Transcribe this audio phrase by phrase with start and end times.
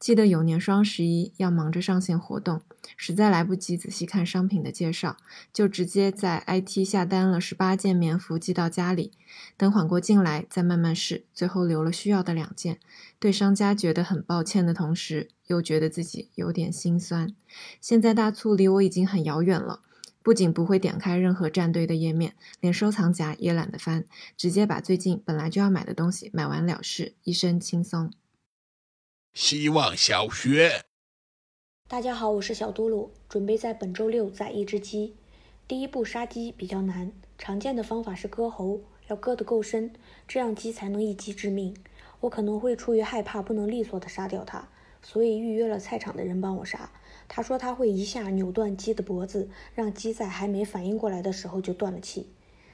[0.00, 2.60] 记得有年双十一要忙着上线活动，
[2.96, 5.16] 实在来不及仔细看商品的介绍，
[5.52, 9.12] 就直接在 IT 下单了十八件棉服寄到家里。
[9.56, 12.80] 等缓过劲来再慢慢试，最后留了需要的两件。
[13.20, 17.32] 对商家觉得很抱歉的同时，又觉得自己有点心酸。
[17.80, 19.82] 现在大促离我已经很遥远了，
[20.22, 24.04] 不仅不会点开任何战队的页面，连收藏夹也懒得翻，
[24.36, 28.12] 直接把最近本来就要买的东西买完了事，一身轻松。
[29.32, 30.84] 希望小学。
[31.88, 35.16] 大家好，我是小嘟噜，准备在本周六宰一只鸡。
[35.66, 39.92] 第一步杀鸡比较难，常见的方法是割喉，要割得够深，
[40.28, 41.74] 这样鸡才能一击致命。
[42.20, 44.68] 我可能会出于害怕不能利索的杀掉它，
[45.02, 46.90] 所以预约了菜场的人帮我杀。
[47.28, 52.26] 他说他会一下扭断鸡的脖子，让鸡在还没反应过来的时候就断了气。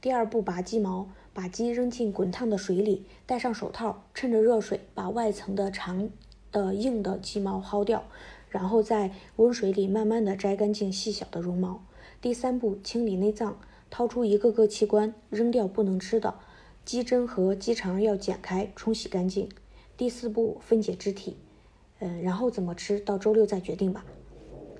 [0.00, 6.10] 第二步拔鸡毛，把鸡扔进滚烫的水里，戴上手套，趁着热水把外层的长。
[6.50, 8.04] 的硬的鸡毛薅掉，
[8.48, 11.84] 然后在温水里慢慢的摘干净细小的绒毛。
[12.22, 16.36] 第三步，清理内脏，掏出一个个器官，扔掉不能吃的。
[16.86, 19.50] 鸡胗和鸡肠要剪开，冲洗干净。
[19.98, 21.36] 第四步，分解肢体。
[22.00, 24.04] 嗯，然后怎么吃到周六再决定吧。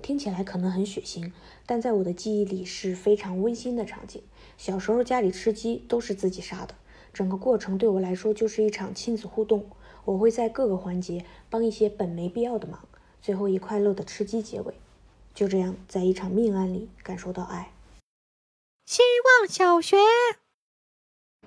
[0.01, 1.31] 听起来可能很血腥，
[1.65, 4.21] 但在我的记忆里是非常温馨的场景。
[4.57, 6.73] 小时候家里吃鸡都是自己杀的，
[7.13, 9.65] 整个过程对我来说就是一场亲子互动。
[10.05, 12.87] 我会在各个环节帮一些本没必要的忙，
[13.21, 14.73] 最后以快乐的吃鸡结尾。
[15.35, 17.71] 就这样，在一场命案里感受到爱。
[18.85, 19.03] 希
[19.41, 19.97] 望小学。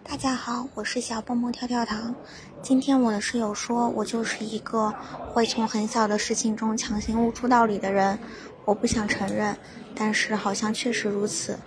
[0.05, 2.15] 大家好，我是小蹦蹦跳跳糖。
[2.61, 4.93] 今天我的室友说我就是一个
[5.33, 8.19] 会从很小的事情中强行悟出道理的人，
[8.65, 9.57] 我不想承认，
[9.95, 11.59] 但是好像确实如此。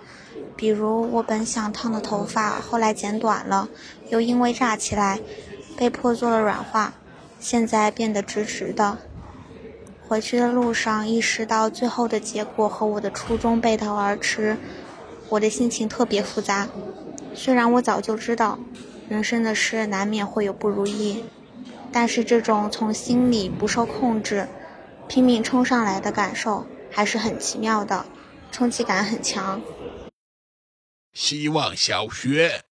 [0.55, 3.69] 比如我本想烫的头发，后来剪短了，
[4.09, 5.19] 又因为炸起来。
[5.77, 6.93] 被迫做了软化，
[7.39, 8.97] 现在变得直直的。
[10.07, 14.55] 回去的路上，意识到最后的结果和我的初衷背道而驰，
[15.29, 16.67] 我的心情特别复杂。
[17.35, 18.57] 虽然我早就知道，
[19.09, 21.25] 人生的事难免会有不如意，
[21.91, 24.47] 但是这种从心里不受控制、
[25.09, 28.05] 拼命冲上来的感受还是很奇妙的，
[28.51, 29.61] 冲击感很强。
[31.11, 32.61] 希望小学。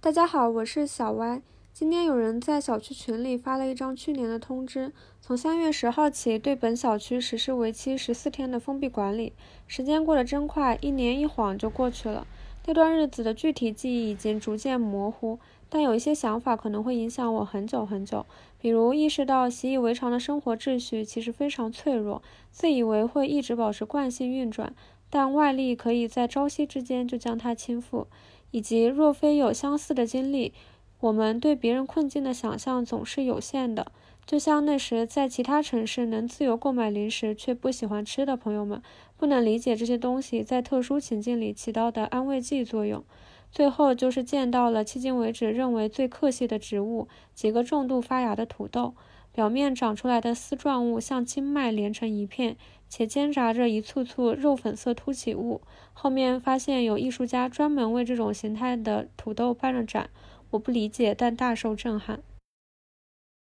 [0.00, 1.42] 大家好，我是小歪。
[1.72, 9.34] 今天有人在小区群里发了一张去年的通知，从三月十号起对本小区实施为期十四天的封闭管理。
[9.66, 12.26] 时间过得真快，一年一晃就过去了。
[12.70, 18.24] 那段日子的具体记忆已经逐渐模糊，但有一些想法可能会影响我很久很久。
[18.60, 22.22] 比如意识到习以为常的生活秩序其实非常脆弱，
[22.52, 24.72] 自以为会一直保持惯性运转，
[25.10, 28.06] 但外力可以在朝夕之间就将它倾覆。
[28.52, 30.52] 以及若非有相似的经历。
[31.00, 33.90] 我们对别人困境的想象总是有限的，
[34.30, 38.80] 就像那时在其他城市能自由购买零食却不喜欢吃的朋友们，
[39.16, 43.02] 不能理解这些东西在特殊情境里起到的安慰剂作用。
[43.50, 48.94] 最后就是见到了迄今为止认为最客气的植物——几个重度发芽的土豆，
[49.32, 52.56] 表面长出来的丝状物像经脉连成一片，
[52.88, 55.60] 且兼杂着一簇簇肉粉色凸起物。
[55.92, 60.08] 后面发现有艺术家专门为这种形态的土豆办了展。
[60.50, 62.20] 我不理解，但大受震撼。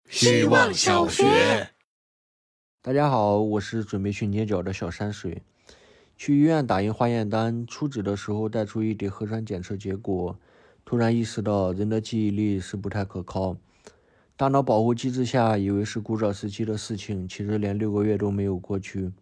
[0.08, 1.68] 希望小学。
[2.80, 5.42] 大家好，我是准备去捏脚的小山水。
[6.16, 10.38] 去医院打印化验单，出纸的时候带出一叠核酸检测结果，
[10.82, 13.58] 突然意识到人的记忆力是不太可靠。
[14.34, 19.12] 大脑保护机制下，以为是古早时期的事情，其实连六个月都没有过去。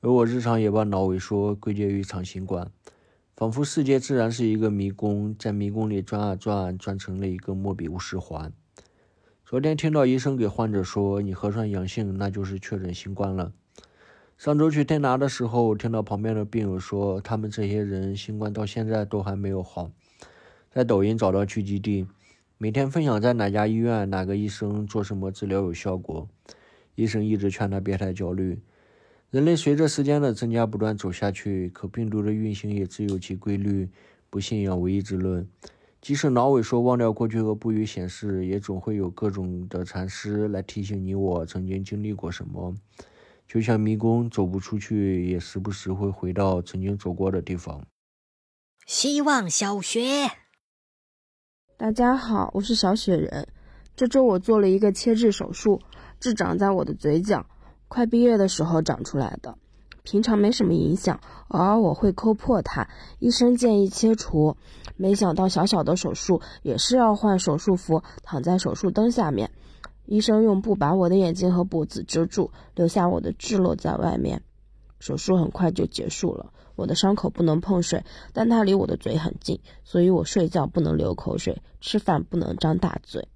[0.00, 2.68] 而我日常也把脑萎缩归结于一场新冠，
[3.36, 8.52] 仿佛世界自然是一个迷宫，在迷宫里转啊转，转成了一个莫比乌斯环。
[9.48, 13.50] 昨天听到医生给患者说：“你核酸阳性，那就是确诊新冠了。”
[14.36, 19.90] 上周去推拿的时候，听到旁边的病友说，他们这些人新冠到现在都还没有好。
[20.70, 22.06] 在抖音找到聚集地，
[22.58, 26.28] 每天分享在哪家医院、哪个医生做什么治疗有效果。
[26.94, 28.60] 医生一直劝他别太焦虑。
[29.30, 33.88] 人类随着时间的增加不断走下去，可病毒的运行也自有其规律，
[34.28, 35.48] 不信仰唯一之论。
[36.00, 42.74] 即使脑萎缩忘掉过去和不予显示，也总会有各种的禅师来提醒你我曾经经历过什么。
[43.46, 47.84] 就像迷宫走不出去，也时不时会回到曾经走过的地方。
[48.86, 50.30] 希望小学，
[51.76, 53.48] 大家好，我是小雪人。
[53.96, 55.80] 这周我做了一个切痣手术，
[56.20, 57.44] 痣长在我的嘴角，
[57.88, 59.58] 快毕业的时候长出来的。
[60.10, 62.88] 平常没什么影响，偶尔我会抠破它。
[63.18, 64.56] 医生建议切除，
[64.96, 69.50] 没想到小小的手术也是要换手术服，躺在手术灯下面。
[70.06, 74.40] 医生用布把我的眼睛和脖子遮住，留下我的痣露在外面。
[74.98, 76.54] 手术很快就结束了。
[76.74, 78.02] 我的伤口不能碰水，
[78.32, 83.28] 但它离我的嘴很近，所以我睡觉不能流口水，吃饭不能张大嘴。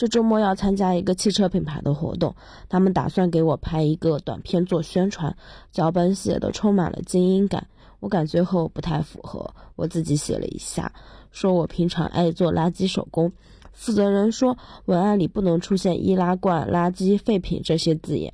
[0.00, 2.34] 这周末要参加一个汽车品牌的活动，
[2.70, 5.36] 他们打算给我拍一个短片做宣传，
[5.72, 7.66] 脚本写的充满了精英感，
[7.98, 9.52] 我感觉和我不太符合。
[9.76, 10.90] 我自己写了一下，
[11.30, 13.30] 说我平常爱做垃圾手工。
[13.74, 14.56] 负责人说，
[14.86, 18.32] 文案里不能出现易拉罐、垃圾、废品这些字眼。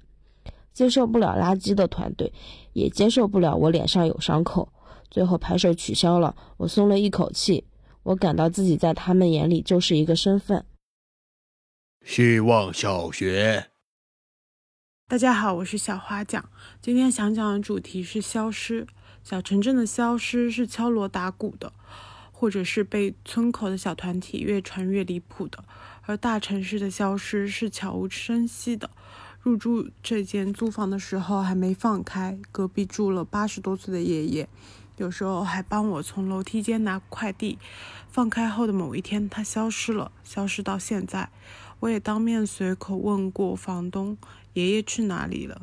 [0.72, 2.32] 接受不了垃圾的团队，
[2.74, 4.68] 也接受不了我脸上有伤口。
[5.10, 7.64] 最后拍摄取消了，我松了一口气。
[8.04, 10.64] 我感到自己在他们眼里就是一个身份。
[12.06, 13.66] 希望小学，
[15.08, 16.48] 大家好，我是小花酱。
[16.80, 18.86] 今天想讲的主题是消失。
[19.24, 21.72] 小城镇的消失是敲锣打鼓的。
[22.30, 25.64] 或者是被村口的小团体越传越离谱的，
[26.02, 28.90] 而大城市的消失是悄无声息的。
[29.40, 34.48] 入住这间租房的时候还没放开，隔壁住了八十多岁的爷爷，
[34.98, 37.58] 有时候还帮我从楼梯间拿快递。
[38.10, 41.30] 放开后的某一天，他消失了，消失到现在。
[41.80, 44.16] 我也当面随口问过房东，
[44.54, 45.62] 爷爷去哪里了？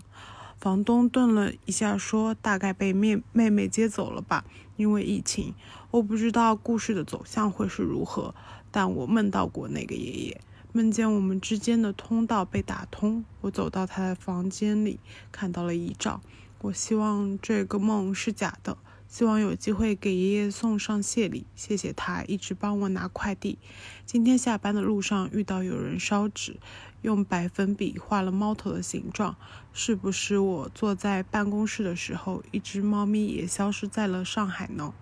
[0.60, 4.46] 房东顿了一下，说：“大概被妹妹妹接走了吧，
[4.78, 5.54] 因为疫情。”
[5.92, 8.34] 我不知道故事的走向会是如何，
[8.72, 15.00] 但我梦到过那个爷爷，梦见我们之间的通道被打通，我走到他的房间里，
[15.32, 16.22] 看到了遗照。
[16.62, 18.78] 我希望这个梦是假的，
[19.14, 23.60] 希望有机会给爷爷送上谢礼，谢谢他一直帮我拿快递。
[24.08, 26.58] 今天下班的路上遇到有人烧纸，
[27.04, 29.38] 用白粉笔画了猫头的形状，
[29.72, 34.96] 是不是我坐在办公室的时候，一只猫咪也消失在了上海呢？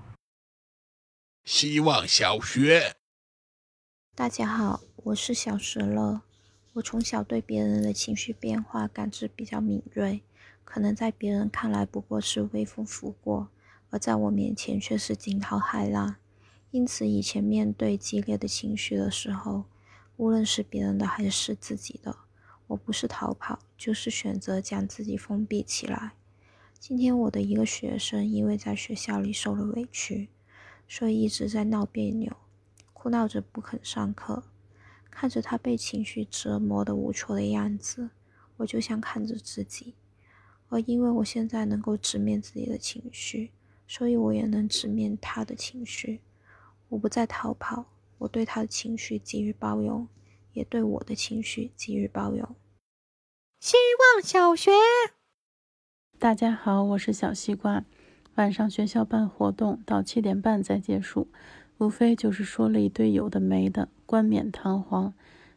[1.45, 2.97] 希望小学，
[4.13, 6.19] 大家好，我是小石乐。
[6.73, 10.21] 我从小对别人的情绪变化感知比较敏锐，
[10.65, 13.47] 可能在别人看来不过是微风拂过，
[13.91, 16.15] 而在我面前却是惊涛骇浪。
[16.71, 19.65] 因此，以前面对激烈的情绪的时候，
[20.17, 22.17] 无论是别人的还是自己的，
[22.67, 26.13] 我不是逃跑，就是选择将自己封闭起来。
[26.79, 30.29] 今天，我的一个学生因为在学校里受了委屈。
[30.87, 32.35] 所以一直在闹别扭，
[32.91, 34.43] 哭闹着不肯上课。
[35.09, 38.09] 看着他被情绪折磨的无措的样子，
[38.57, 39.95] 我就像看着自己。
[40.67, 43.51] 而因为我现在能够直面自己的情绪，
[43.93, 46.21] 所以我也能直面他的情绪。
[46.87, 47.87] 我不再逃跑，
[48.19, 50.07] 我对他的情绪给予包容，
[50.53, 52.55] 也对我的情绪给予包容。
[53.59, 53.75] 希
[54.15, 54.71] 望小学，
[56.17, 57.83] 大家好，我是小西瓜。
[58.35, 61.27] 晚上学校办活动，到七点半才结束，
[61.77, 65.13] 无非就是说了一堆有的没的，冠冕堂皇。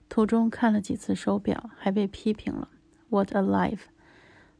[0.08, 2.68] 途中看了几次手表，还被批评了。
[3.10, 3.82] What a life！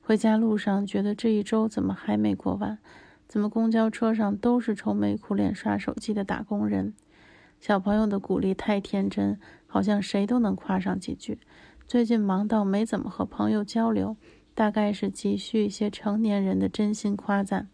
[0.00, 2.78] 回家路上觉得这一周怎么还没过完？
[3.35, 6.95] 怎么公交车上都是愁眉苦脸刷手机的打工人？
[7.59, 11.41] 小朋友的鼓励太天真，好像谁都能夸上几句。
[11.88, 14.17] 最近忙到没怎么和朋友交流，
[14.55, 17.69] 大概是急需一些成年人的真心夸赞。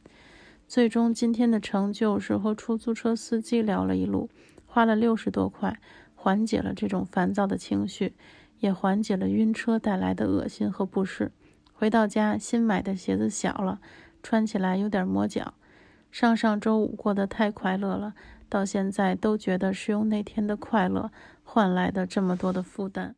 [0.66, 4.30] 最终，今天的成就是和出租车司机聊了一路，
[4.64, 5.78] 花了六十多块，
[6.14, 8.14] 缓解了这种烦躁的情绪，
[8.60, 11.30] 也缓解了晕车带来的恶心和不适。
[11.74, 13.80] 回到家，新买的鞋子小了，
[14.22, 15.54] 穿起来有点磨脚。
[16.10, 18.14] 上上周五过得太快乐了，
[18.48, 21.10] 到现在都觉得是用那天的快乐
[21.44, 23.14] 换来的这么多的负担。